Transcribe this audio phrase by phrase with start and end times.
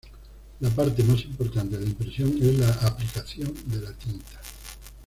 [0.61, 4.41] La parte más importante de la impresión es la aplicación de la tinta.